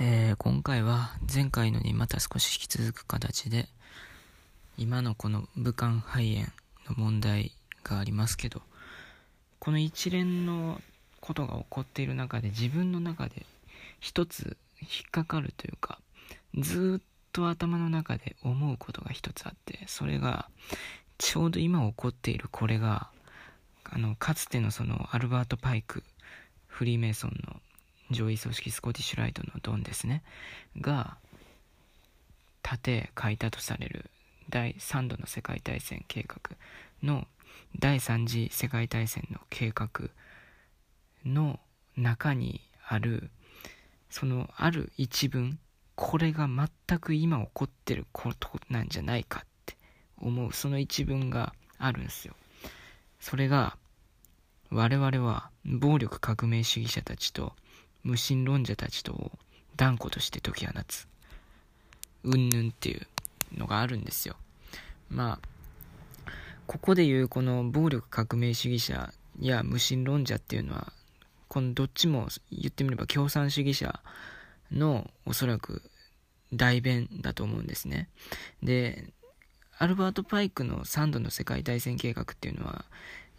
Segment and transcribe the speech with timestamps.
[0.00, 3.68] えー、今回は前回のにまた少し引き続く形で
[4.78, 6.46] 今のこの武漢肺炎
[6.88, 7.52] の問題
[7.84, 8.62] がありますけど
[9.58, 10.80] この一連の
[11.20, 13.44] ことが起こっている中で自分の中で
[14.00, 15.98] 一つ引っかかるというか
[16.58, 20.48] ずっと頭の中で思うことが一つあってそれが
[21.18, 23.08] ちょうど今起こっているこれが
[23.84, 26.02] あのかつてのそのアルバート・パイク
[26.66, 27.60] フリーメイソンの
[28.12, 30.22] 上位組織スコティッシュライトのドンですね。
[30.80, 31.16] が
[32.62, 34.10] 立て書いたとされる
[34.48, 36.56] 第3度の世界大戦計画
[37.02, 37.26] の
[37.78, 40.10] 第3次世界大戦の計画
[41.24, 41.58] の
[41.96, 43.30] 中にある
[44.10, 45.58] そのある一文
[45.94, 49.76] これが全く今起こってることなんじゃないかって
[50.18, 52.34] 思うその一文があるんですよ。
[53.20, 53.76] それが
[54.70, 57.52] 我々は暴力革命主義者たちと
[58.04, 59.32] 無神論者たちと
[59.76, 61.06] 断固として解き放つ。
[62.24, 63.06] うんぬんっていう
[63.56, 64.36] のがあるんですよ。
[65.10, 65.48] まあ
[66.66, 70.92] ここでいうこの暴力革命主義者や無神論者っていうのは
[71.48, 74.00] このどっちも言ってみれば共産主義者
[74.70, 75.82] のおそらく
[76.52, 78.08] 代弁だと思うんですね。
[78.62, 79.12] で
[79.78, 82.84] アルバート・パイクの3度の世界大戦計画っていうのは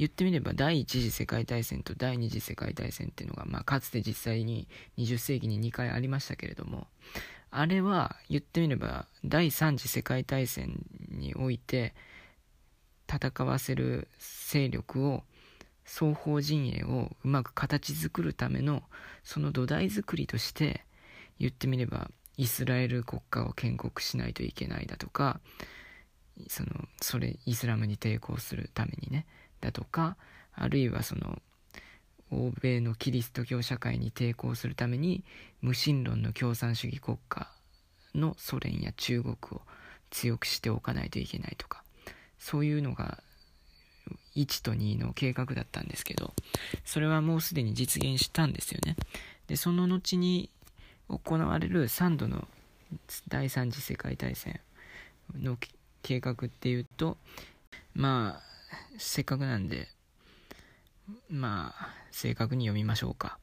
[0.00, 6.86] 言ってみれば第一次世界大戦と第二次世界大戦っていうのが、まあ、かつて実際に20世紀に2回ありましたけれども
[7.50, 11.92] あれは言ってみれば第三次世界大戦において
[13.12, 15.22] 戦わせる勢力を
[15.84, 18.82] 双方陣営をうまく形作るための
[19.22, 20.82] その土台作りとして
[21.38, 25.40] 言ってみればイスラエル国家を建国しないといけないだとか
[26.48, 26.70] その
[27.02, 29.26] それイスラムに抵抗するためにね
[29.60, 30.16] だとか
[30.54, 31.40] あるいはその
[32.30, 35.24] 欧米のキリスト教社会に抵抗するために
[35.60, 37.48] 無神論の共産主義国家
[38.14, 39.62] のソ連や中国を
[40.10, 41.82] 強くしておかないといけないとか
[42.38, 43.18] そういうのが
[44.36, 46.32] 1と2の計画だったんですけど
[46.84, 48.96] それはもうすでに実現したんですよね。
[49.46, 50.50] でその後に
[51.08, 52.46] 行われる3度の
[53.28, 54.60] 第3次世界大戦
[55.34, 55.58] の
[56.02, 57.16] 計画っていうと
[57.94, 58.49] まあ
[58.98, 59.88] せっかくなんで、
[61.28, 63.38] まあ、正確に読みましょうか。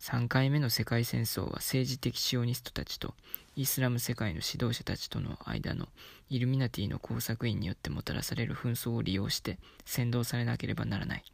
[0.00, 3.14] 3回目の世界戦争は政治的シオニストたちと
[3.54, 5.86] イスラム世界の指導者たちとの間の
[6.28, 11.24] イルミナティの工作員によってもたらされる紛争を利用して扇動されなければならない。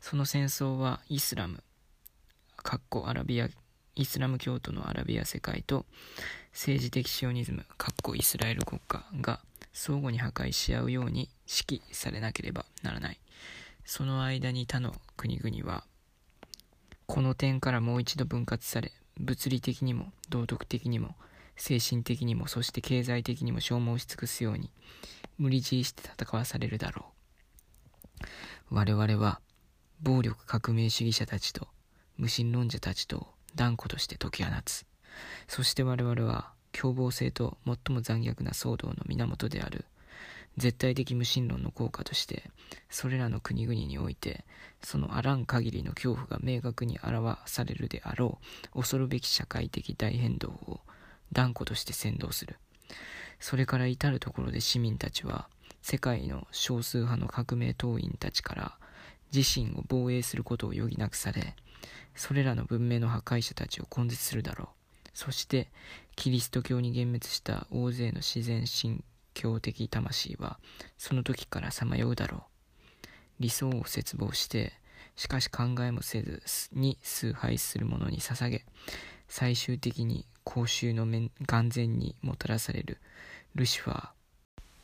[0.00, 1.62] その戦争はイスラム、
[2.56, 3.48] かっこアラビア、
[3.94, 5.86] イスラム教徒のアラビア世界と
[6.52, 9.40] 政治的シオニズム、かっこイスラエル国家が
[9.78, 13.20] 相互に破壊し合うように指揮されなければならない。
[13.84, 15.84] その間に他の国々は、
[17.04, 21.14] この点からもう一度分割され、物理的にも道徳的にも
[21.56, 24.70] 精神的にもそして経済的にも消耗し尽くすように
[25.36, 27.12] 無理強いして戦わされるだろ
[28.70, 28.74] う。
[28.74, 29.40] 我々は
[30.00, 31.68] 暴力革命主義者たちと
[32.16, 34.86] 無神論者たちと断固として解き放つ。
[35.48, 39.86] そして我々は凶暴性と最も残虐な騒動の源である。
[40.58, 42.50] 絶対的無神論の効果として
[42.90, 44.44] それらの国々において
[44.82, 48.38] そのあらん限りの恐怖が明確に表されるであろ
[48.74, 50.80] う恐るべき社会的大変動を
[51.32, 52.56] 断固として先導する。
[53.40, 55.48] それから至る所で市民たちは
[55.80, 58.78] 世界の少数派の革命党員たちから
[59.34, 61.54] 自身を防衛することを余儀なくされ
[62.14, 64.75] それらの文明の破壊者たちを根絶するだろう。
[65.16, 65.68] そして
[66.14, 70.58] キリスト教に幻滅した大勢の自然信教的魂は
[70.98, 73.06] その時からさまようだろう。
[73.40, 74.74] 理想を絶望して
[75.16, 76.42] しかし考えもせず
[76.74, 78.66] に崇拝する者に捧げ
[79.26, 81.30] 最終的に公衆の眼
[81.74, 82.98] 前にもたらされる。
[83.54, 84.08] ルシファー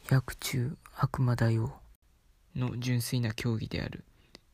[0.08, 1.74] 薬中悪魔大王。
[2.56, 4.02] の純粋な教義である。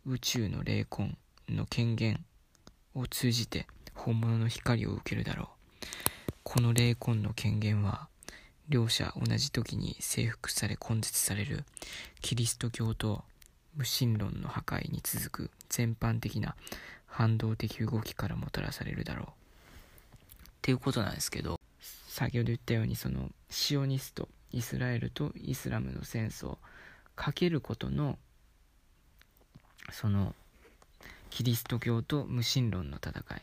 [0.06, 1.16] 宇宙の霊魂
[1.48, 2.24] の権限
[2.96, 5.57] を通じて本物の光を受けるだろう。
[6.42, 8.08] この霊魂の権限は
[8.68, 11.64] 両者同じ時に征服され根絶される
[12.20, 13.24] キリスト教と
[13.76, 16.54] 無神論の破壊に続く全般的な
[17.06, 19.26] 反動的動きからもたらされるだろう。
[19.26, 19.30] っ
[20.62, 21.58] ていうことなんですけど
[22.08, 26.58] 先ほど言ったようにそのシオニストイスラエルとイスラムの戦争
[27.16, 28.18] かけることの
[29.92, 30.34] その
[31.30, 33.42] キリスト教と無神論の戦い。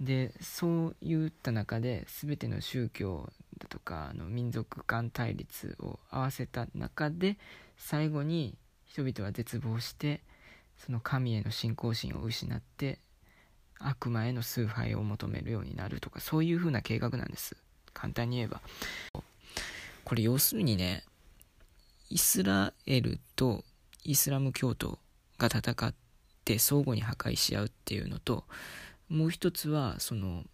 [0.00, 7.38] でそういった中で全ての宗教だとかの民族間対立を合わせた中で
[7.78, 10.20] 最後に人々は絶望して
[10.76, 12.98] その神への信仰心を失って
[13.78, 17.56] 悪魔への崇拝を求めるようになるとかそういう風な計画なんです。
[17.92, 18.60] 簡単に言えば。
[20.04, 21.02] これ要するにね
[22.10, 23.64] イスラエルと
[24.04, 24.98] イスラム教徒
[25.38, 25.94] が戦っ
[26.44, 28.44] て相互に破壊し合うっていうのと
[29.08, 30.44] もう一つはその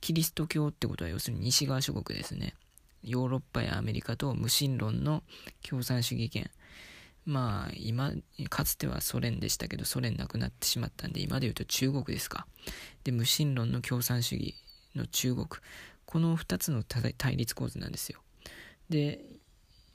[0.00, 2.54] キリスト教ってことは要するに西側諸国ですね。
[3.02, 5.22] ヨーロッパやアメリカと無神論の
[5.68, 6.50] 共産主義権
[7.26, 8.12] まあ今
[8.48, 12.46] かつてはソ連でしたけどソ連なくなってしまったんで今で言うと中国ですか。
[13.04, 14.54] で無神論の共産主義
[14.94, 15.46] の中国。
[16.04, 18.20] この2つの対立構図なんですよ。
[18.90, 19.24] で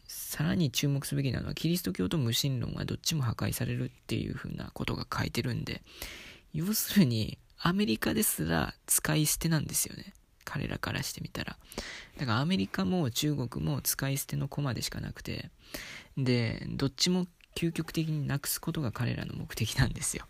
[0.08, 5.84] さらに注目すべきなのはキリスト教と無神論はどっちも破壊されるっていうふうなことが書いてるんで
[6.54, 10.14] 要するにアメリカですら使い捨てなんですよね。
[10.44, 11.58] 彼らからしてみたら。
[12.18, 15.50] だからアメリカも中国も使い捨ての駒でしかなくて。
[16.18, 20.26] でどっちも究極的になくすことが彼らの目的なんですよ。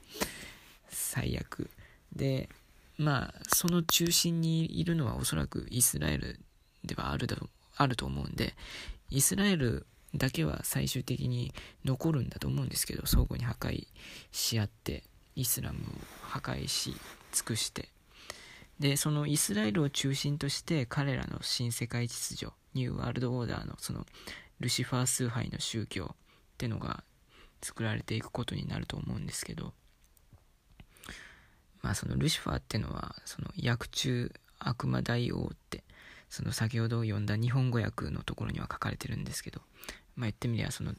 [0.90, 1.70] 最悪。
[2.16, 2.50] で
[2.98, 6.40] まあその中心にいるのはおそらくイスラエル
[6.84, 8.56] ではあるだろうあると思うんで
[9.10, 9.86] イスラエル
[10.16, 11.54] だけは最終的に
[11.86, 13.88] 残るんだと思うんですけど相互に破壊
[14.32, 15.04] し合って。
[15.38, 15.82] イスラムを
[16.24, 16.96] 破壊し
[17.32, 17.90] 尽くして
[18.80, 24.06] でそのイスラエルを中心として彼らの新世界秩序ニューワールドオーダーのその
[24.60, 26.16] ルシファー崇拝の宗教っ
[26.58, 27.04] てのが
[27.62, 29.74] 作られていくことになると思うんですけど
[31.84, 35.84] まあそのルシファーってのはその薬中悪魔大王って
[36.30, 39.62] その先ほど読んだ日本語訳のところには書かれてるんですけど、
[40.16, 40.94] まあ、言ってみればその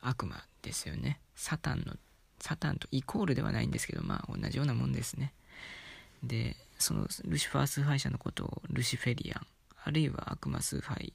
[0.00, 1.20] 悪魔ですよね。
[1.34, 1.94] サタンの
[2.40, 5.32] サタンとイコールではないんですけどまあ同じようなもんですね。
[6.22, 9.46] でそのルシファー崇拝者のことをルシフェリアン
[9.84, 11.12] あるいは悪魔崇拝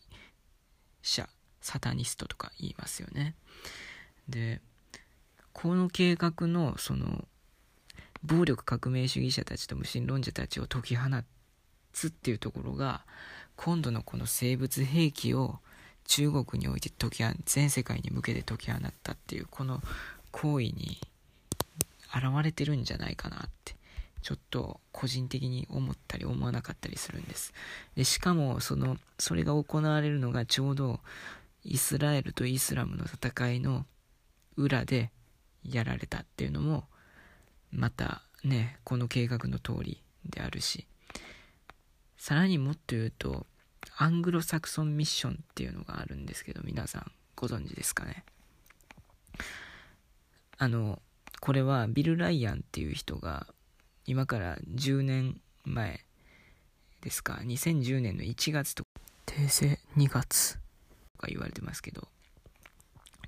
[1.02, 1.28] 者
[1.62, 3.36] サタニストとか言いますよね。
[4.30, 4.62] で
[5.54, 7.26] この計画のその
[8.24, 11.10] 暴力革命主義者たちと無神論者たちを解き放
[11.94, 13.06] つっていうところが
[13.56, 15.60] 今度のこの生物兵器を
[16.06, 19.82] 中国において解き全世界に向けて解き放ったっていうこの
[20.32, 21.00] 行為に
[22.16, 23.76] 現れてるんじゃないかなって
[24.22, 27.54] ちょっと個人的に思ったり思わなかったりするんです。
[27.96, 31.00] でしかもそのそれが行われるのがちょうど
[31.64, 33.86] イスラエルとイスラムの戦いの
[34.56, 35.12] 裏で
[35.64, 36.86] やられたっていうのも
[37.72, 40.88] またねこの計画の通りであるし。
[42.18, 43.46] さらにもっと言うと
[43.98, 48.24] アングロサクソンミッションっていうのがあるんですけど皆さんご存知ですかね？
[50.58, 51.00] あの
[51.40, 53.48] これはビル・ライアンっていう人が
[54.06, 56.02] 今から10年前
[57.02, 58.84] ですか？2010年の1月と
[59.26, 60.60] 訂正2月。
[61.26, 62.08] か言われてますけど、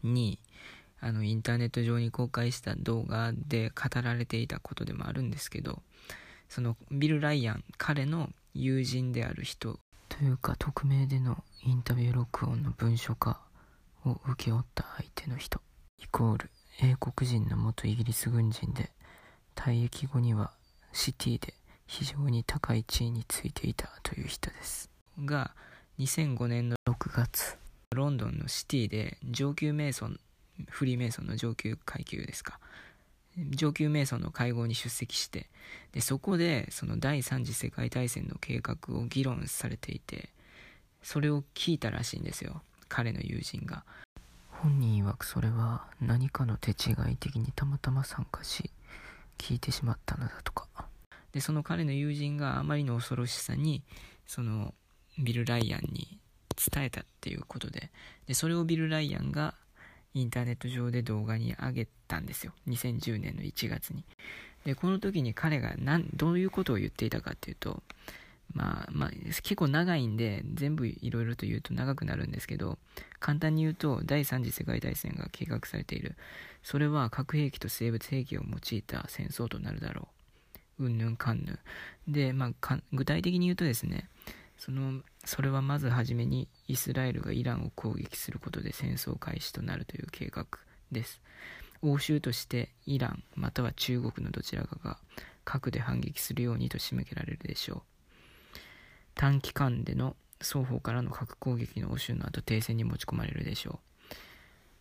[0.03, 0.39] に、
[0.99, 5.81] あの、インターネット上に公開した動画で語られていたことでもあるんですけど、
[6.49, 13.41] そのビル・ライアン、彼の友人である人、というか匿名でのインタビュー録音の文書化
[14.05, 15.59] を請け負った相手の人、
[15.99, 18.91] イコール英国人の元イギリス軍人で、
[19.55, 20.51] 退役後には
[20.93, 21.55] シティで
[21.87, 24.89] 非常に高い地位についていたという人です。
[25.25, 25.55] が、
[25.97, 27.57] 2005年の6月、
[27.95, 30.19] ロンドンのシティで上級メイソン
[30.69, 32.59] フリーメイソンの上級階級ですか。
[33.51, 35.47] 上級メイソンの会合に出席して
[35.91, 40.29] でそこでその第三次世界大戦の計画を議論されていて
[41.03, 42.61] それを聞いたらしいんですよ。
[42.87, 43.83] 彼の友人が。
[44.63, 48.71] 本人曰くそれは何かの手違い的にたまたま参加し
[49.37, 50.67] 聞いてしまったのだとか。
[51.31, 53.83] でその彼の友人があまりの恐ろしさに
[54.25, 54.73] その
[55.19, 56.19] ビル・ライアンに
[56.73, 57.91] 伝えたっていうことで。
[58.25, 59.53] でそれをビル・ライアンが
[60.15, 62.53] インターネット上で動画に上げたんですよ。
[62.67, 64.03] 2010年の1月に。
[64.65, 65.75] でこの時に彼が
[66.15, 67.83] どういうことを言っていたかっていうと
[68.57, 72.79] まあまあ結構長いんで全部いろいろと言うと長くなるんですけど
[73.19, 76.15] 簡単に言うと第3次世界大戦が計画されている。
[76.63, 80.07] それは核兵器と生物兵器を用いた戦争となるだろ
[80.79, 80.85] う。
[80.85, 81.59] うんぬんかんぬ
[82.07, 82.11] ん。
[82.11, 84.09] でまあ具体的に言うとですね
[84.57, 90.45] そのそれはまずはじめにイスラエルがイランを攻撃することで戦争開始となるという計画
[90.91, 91.21] です。
[91.83, 94.97] 欧州としてイランまたは中国のどちらかが
[95.45, 97.96] 核で反撃するようにと締め切られるでしょう。
[99.17, 103.79] 短期間での双方からの核攻撃の応酬の後停戦に持ち込まれるでしょ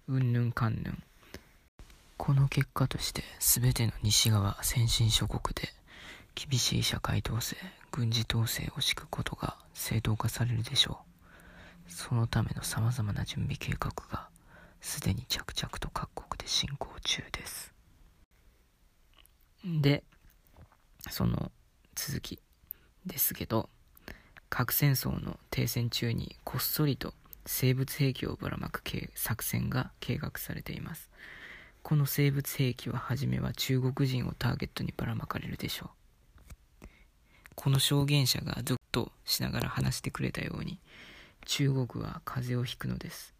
[0.08, 0.16] う。
[0.16, 1.02] うんぬんかんぬん。
[2.18, 5.72] この結果として全ての西側先進諸国で
[6.34, 7.56] 厳しい社会統制
[7.90, 11.00] 軍事統制を敷くことが正当化されるでしょ
[11.88, 11.90] う。
[11.90, 14.28] そのための様々な準備計画が
[14.82, 17.72] すでに着々と各国で進行中です。
[19.64, 20.04] で
[21.10, 21.50] その
[21.94, 22.38] 続き
[23.06, 23.70] ですけど
[24.56, 27.12] 核戦争の停戦中にこっそりと
[27.44, 28.82] 生物兵器をばらまく
[29.14, 31.10] 作戦が計画されています。
[31.82, 35.90] この生物兵器は初めは中国人をターゲットにばらまかれるでしょ
[36.82, 36.86] う。
[37.54, 40.80] この証言者がゾッとしながら話してくれたように
[41.44, 43.34] 中国は風邪をひくのです。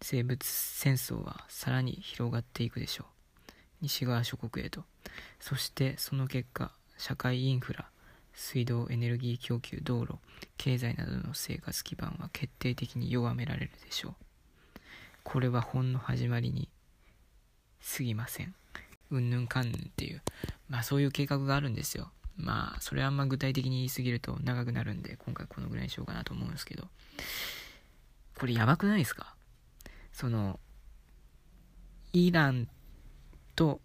[0.00, 3.52] 生物戦争はさらに広がっていくでしょう。
[3.82, 4.84] 西側諸国へと。
[5.40, 7.90] そしてその結果社会インフラ
[8.34, 10.14] 水道エネルギー供給道路
[10.58, 14.14] 経済などの生活基盤は決定的に弱められるでしょう。
[15.22, 16.68] これはほんの始まりに
[17.96, 18.54] 過ぎません。
[19.10, 20.22] うんぬんかんぬんっていう
[20.68, 22.10] まあそういう計画があるんですよ。
[22.36, 26.88] まあそれはあんま具体的に言い過ぎると長くなるんで今回このぐらいにしようかなと思うんですけど。
[28.36, 29.36] これやばくないですか？
[30.12, 30.58] その
[32.12, 32.68] イラン
[33.54, 33.80] と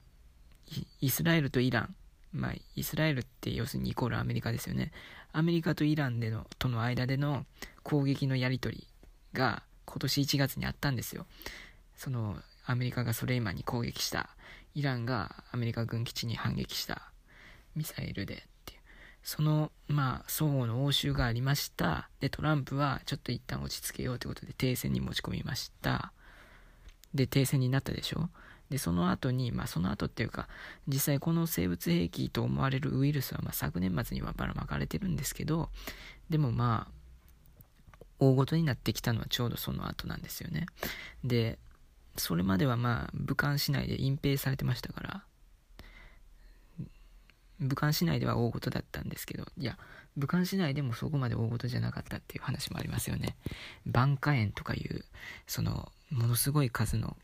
[1.01, 1.95] イスラエルとイラン
[2.31, 4.91] まあ、イスラエルって要するにイコールアメリカですよね。
[5.31, 7.45] アメリカとイランでのとの間での
[7.83, 8.87] 攻撃のやり取り
[9.33, 11.25] が今年1月にあったんですよ。
[11.95, 14.29] そのアメリカがソレイマンに攻撃した。
[14.75, 17.11] イランがアメリカ軍基地に反撃した。
[17.75, 18.79] ミサイルでっていう。
[19.23, 22.09] その、まあ、相互の応酬がありました。
[22.19, 26.13] で、トランプはちょっと一旦落ち着けようということで停戦に持ち込みました。
[27.13, 28.29] で、停戦になったでしょ
[28.69, 30.47] で、その後に、まあその後っていうか、
[30.87, 35.69] 実際この生物兵器と思われるウイルスは、ま昨年末にはばらまかれてるんですけど、
[36.29, 36.99] でもまあ、
[38.19, 40.67] 大ごとになってきたのはちょうどその後なんですよね。
[41.23, 41.57] で、
[42.17, 45.23] それまではまあ武漢市内で隠蔽されてましたから、
[47.59, 49.77] 武漢市内では大ごとだったんですけど、いや、
[50.17, 53.35] 武漢市内でもそこまで大ごとじゃなかったっていう話もありますよね。
[53.85, 55.03] 晩火炎とかいう、
[55.47, 57.17] その、ものすごい数の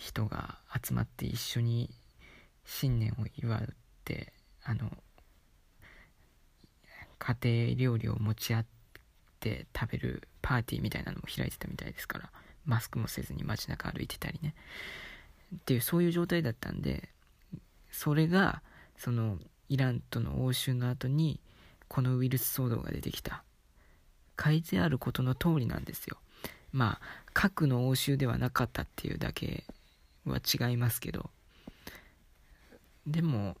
[0.00, 1.90] 人が集まって一緒に
[2.64, 3.66] 新年を祝うっ
[4.04, 4.32] て
[4.64, 4.90] あの
[7.18, 7.36] 家
[7.74, 8.66] 庭料理を持ち合っ
[9.40, 12.30] て食べるパーティーみたいなのも開いてたみたいですから
[12.64, 14.54] マスクもせずに街中歩いてたりね。
[15.54, 17.10] っていうそういう状態だったんで
[17.90, 18.62] それが
[18.96, 19.36] その
[19.68, 21.40] イランとの応酬の後に
[21.88, 23.44] このウイルス騒動が出てきた。
[24.42, 26.16] 書いてあることの通りなんですよ。
[26.72, 27.00] まあ
[27.34, 29.64] 核の応酬ではなかったっていうだけ
[30.30, 31.30] は違いますけど。
[33.06, 33.56] でも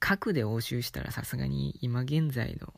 [0.00, 2.72] 核で押収したらさすがに今現在の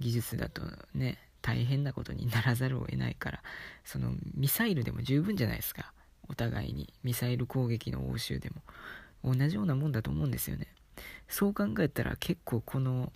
[0.00, 0.62] 技術だと
[0.94, 3.42] ね大変なことにならざるを得ないから
[3.84, 5.92] そのミサイルでも十分じゃないですか。
[6.28, 6.92] お互いに。
[7.02, 8.62] ミサイル攻撃の応酬でも。
[9.22, 10.68] 同じようなもんだと思うんですよね。
[11.28, 13.12] そう考えたら結構この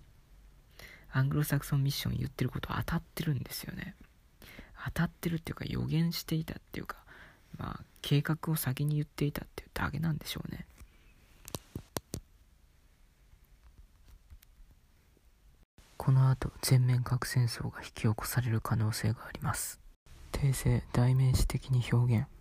[1.10, 3.94] アングロサクソンミッション言ってること当たってるんですよね。
[4.86, 7.03] 当たってるっていうか予言していたっていうか。
[7.58, 10.66] まあ計画を先に言っていたっていうだけなんでしょうね。
[15.96, 19.80] この後全面核戦争が引き起こされる可能性があります。
[20.32, 22.34] 訂正代名詞的に表現。